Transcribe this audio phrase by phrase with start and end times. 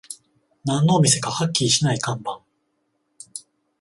[0.65, 2.41] 何のお店かはっきりしない看板